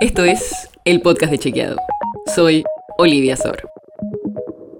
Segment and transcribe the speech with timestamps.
[0.00, 1.76] Esto es el podcast de Chequeado.
[2.34, 2.64] Soy
[2.98, 3.70] Olivia Sor.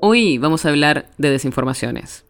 [0.01, 2.25] Hoy vamos a hablar de desinformaciones.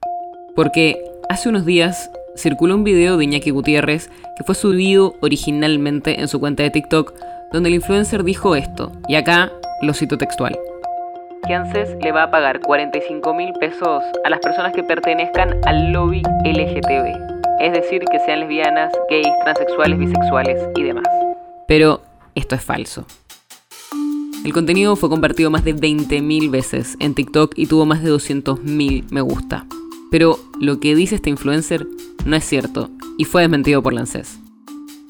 [0.54, 6.28] Porque hace unos días circuló un video de Iñaki Gutiérrez que fue subido originalmente en
[6.28, 7.14] su cuenta de TikTok,
[7.52, 10.58] donde el influencer dijo esto, y acá lo cito textual.
[11.46, 16.22] Que le va a pagar 45 mil pesos a las personas que pertenezcan al lobby
[16.44, 21.06] LGTB es decir, que sean lesbianas, gays, transexuales, bisexuales y demás.
[21.66, 22.00] Pero
[22.36, 23.04] esto es falso.
[24.44, 29.06] El contenido fue compartido más de 20.000 veces en TikTok y tuvo más de 200.000
[29.10, 29.66] me gusta.
[30.12, 31.88] Pero lo que dice este influencer
[32.24, 34.38] no es cierto y fue desmentido por Lancés.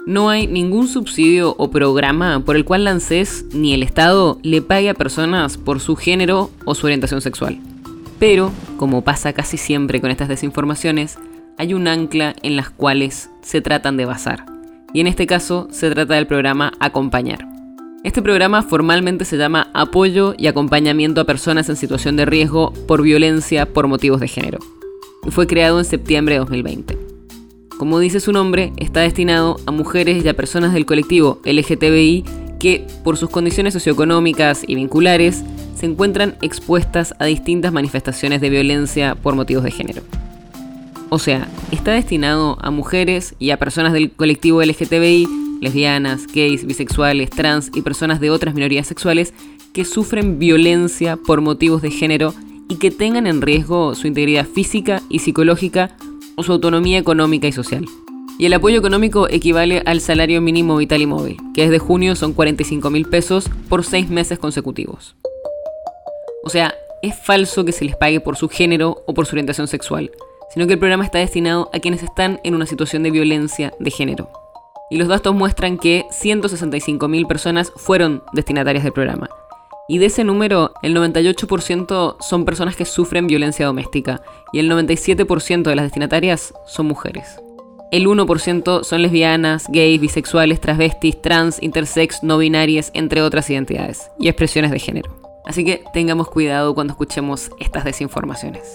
[0.06, 4.88] No hay ningún subsidio o programa por el cual Lancés ni el Estado le pague
[4.88, 7.58] a personas por su género o su orientación sexual.
[8.18, 11.18] Pero, como pasa casi siempre con estas desinformaciones,
[11.58, 14.55] hay un ancla en las cuales se tratan de basar.
[14.96, 17.46] Y en este caso se trata del programa Acompañar.
[18.02, 23.02] Este programa formalmente se llama Apoyo y Acompañamiento a Personas en Situación de Riesgo por
[23.02, 24.58] Violencia por Motivos de Género.
[25.26, 26.98] Y fue creado en septiembre de 2020.
[27.76, 32.24] Como dice su nombre, está destinado a mujeres y a personas del colectivo LGTBI
[32.58, 39.14] que, por sus condiciones socioeconómicas y vinculares, se encuentran expuestas a distintas manifestaciones de violencia
[39.14, 40.00] por motivos de género.
[41.08, 45.28] O sea, está destinado a mujeres y a personas del colectivo LGTBI,
[45.60, 49.32] lesbianas, gays, bisexuales, trans y personas de otras minorías sexuales
[49.72, 52.34] que sufren violencia por motivos de género
[52.68, 55.96] y que tengan en riesgo su integridad física y psicológica
[56.36, 57.84] o su autonomía económica y social.
[58.38, 62.32] Y el apoyo económico equivale al salario mínimo vital y móvil, que desde junio son
[62.32, 65.14] 45 mil pesos por seis meses consecutivos.
[66.42, 69.68] O sea, es falso que se les pague por su género o por su orientación
[69.68, 70.10] sexual
[70.50, 73.90] sino que el programa está destinado a quienes están en una situación de violencia de
[73.90, 74.30] género.
[74.90, 79.28] Y los datos muestran que 165.000 personas fueron destinatarias del programa.
[79.88, 85.62] Y de ese número, el 98% son personas que sufren violencia doméstica y el 97%
[85.62, 87.40] de las destinatarias son mujeres.
[87.92, 94.28] El 1% son lesbianas, gays, bisexuales, transvestis, trans, intersex, no binarias, entre otras identidades y
[94.28, 95.14] expresiones de género.
[95.44, 98.74] Así que tengamos cuidado cuando escuchemos estas desinformaciones.